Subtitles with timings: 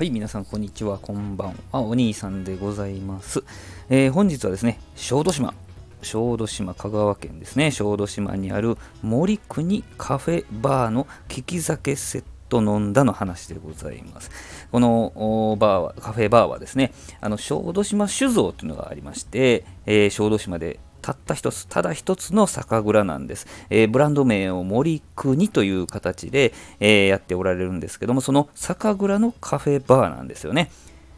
[0.00, 1.82] はい、皆さん、こんにちは、こんばんは。
[1.82, 3.44] お兄さんでございます。
[3.90, 5.52] えー、本日はですね、小豆島、
[6.00, 14.30] 小豆島、香川県ですね、小豆島にある森国カフェバーの利き酒セット飲んだの話でございます。
[14.72, 23.46] このバーは、カフェバーはですね、あの小豆島酒造というのがありまして、えー、小豆島でたった一つ、ただ一つの酒蔵なんです。
[23.70, 30.70] えー、ブランド名を森国という形で、えー、やっておられるんですけども、その酒蔵のカフェバーなんですよね。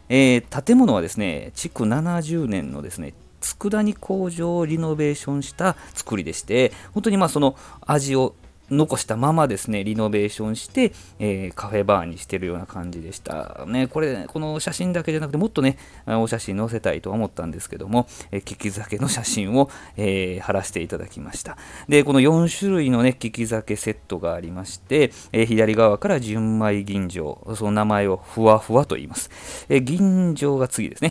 [0.09, 8.35] えー、建物はですね、築70年のですね、佃煮工場をリノベーションした作りでして、本当にまあその味を
[8.73, 13.65] 残したままですね、リノベーションして、えー、カフェバーにしてるような感じでした。
[13.67, 15.77] ね、これ、この写真だけじゃなくて、もっとね、
[16.07, 21.57] お写真載せたいとは思ったんですけども、えー、利き酒の写真を、えー、貼らせていただきました。
[21.87, 29.29] で、この4種類のね、利き酒セットがありまして、えー、左側から純米吟醸、その名前をふわふわと言います。
[29.69, 31.09] えー、吟醸が次ですね。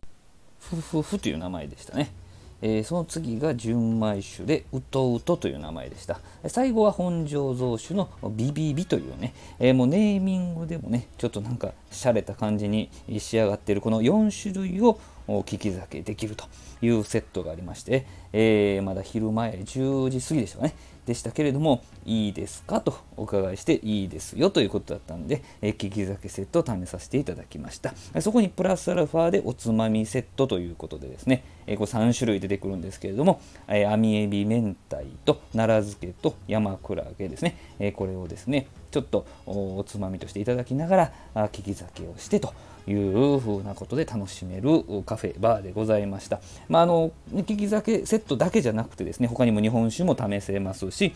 [0.59, 2.22] ふふふという名前でしたね。
[2.63, 6.21] えー、その次が純米酒でうとうとという名前でした。
[6.47, 14.99] 最後は本醸造酒のビビビというね、えー、もうネーミングでもねちょっとなんか洒落た感じに仕上がっているこの4種類を
[15.38, 16.44] 利き酒できると
[16.83, 20.75] いうセットがありまして、えー、まだ昼前10時過ぎでしたかね。
[21.06, 22.80] でしたけれどもいいですか？
[22.80, 27.92] とお伺いしていいですよということだったんで、えー、利き酒セットを試させていただきました。
[28.20, 42.55] そこにプラスアルファでおつまみセットということでですね、えー、これ3種類出てくるんですけれども、えー、網エビ明太と奈良漬けと山クラゲですね、えー、これをですねちょっとおつまみとしていただきながら利き酒をしてと
[42.86, 46.41] いうふうなことで楽しめるカフェバーでございました。
[46.69, 51.12] まあ、あの利き酒セットだけじゃなくてですね他にも日本酒も試せますし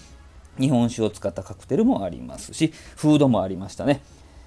[0.59, 4.00] 日本酒を使ったカクテルもありますしフードもありましたね。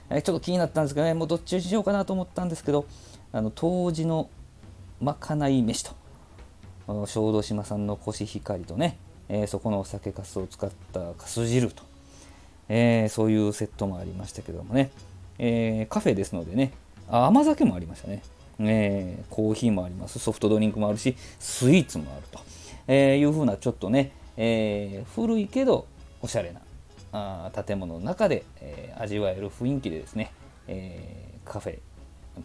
[0.10, 2.86] えちょっと気になったんですけどねもうどっちにしようかなと思ったんですけど
[3.32, 4.30] あの当時の
[5.00, 5.92] まかない飯と
[7.06, 8.98] 小豆島産のコシヒカリとね、
[9.30, 11.84] えー、そこのお酒かすを使ったかす汁と、
[12.68, 14.90] えー、そういうセットもありましたけどもね、
[15.38, 16.72] えー、カフェですのでね
[17.12, 18.22] 甘酒もありましたね、
[18.60, 20.20] えー、コーヒーもあります。
[20.20, 22.40] ソフトドリンクもあるしスイーツもあると、
[22.88, 25.88] えー、いうふうなちょっとね、えー、古いけど
[26.22, 26.62] おしゃれな
[27.12, 30.32] あ建物の中で、えー、味わえる雰囲気でですね、
[30.68, 31.80] えー、カフェ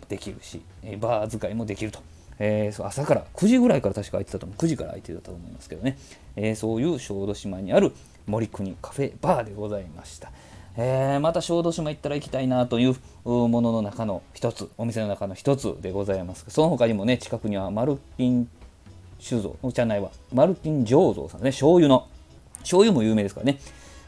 [0.09, 0.63] できるし
[0.99, 2.01] バー使いもできると、
[2.39, 4.59] えー、朝から9時ぐらいから確か空いてたと思う。
[4.59, 5.99] 9時から空いてたと思いますけどね、
[6.37, 7.93] えー、そういう小豆島にある
[8.27, 10.33] 森国カフェバーでございました。
[10.77, 18.49] えー、また小豆島行ったら行きたいなというものの中の一つお店の中の一つでございますその他にもね近くにはマルキン
[19.21, 22.09] 酒造お茶内はマルキン醸造さんね醤油の
[22.59, 23.61] 醤油も有名ですからね、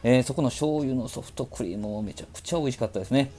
[0.03, 3.31] えー、そこの醤油のソフトクリームもめちゃくちゃ美味しかったですね、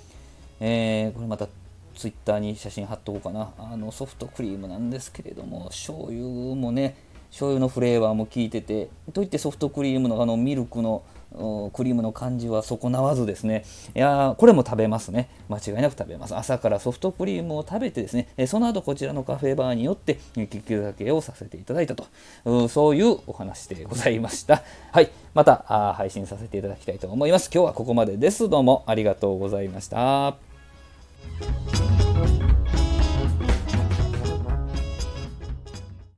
[0.61, 1.47] えー、これまた
[1.95, 3.49] ツイッターに写真貼っとこうかな。
[3.57, 6.95] あのソフトクリームなんですけれども醤油もね
[7.31, 13.65] 醤油のフレーバーも効いててといってソフトクリームのあのミルクのクリームの感じは損なわずですね。
[13.95, 15.29] いやこれも食べますね。
[15.49, 16.35] 間違いなく食べます。
[16.35, 18.29] 朝からソフトクリームを食べてですね。
[18.47, 22.67] その後こちらのカフェバーによって利き酒をさせていただいたと。
[22.69, 24.63] そういうお話でございました。
[24.91, 25.11] はい。
[25.33, 27.49] また配信させていただきたいと思います。
[27.53, 28.49] 今日はここまでです。
[28.49, 30.37] どうもありがとうございました。